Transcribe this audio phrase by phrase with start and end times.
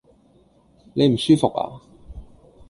[0.95, 1.79] 你唔舒服呀？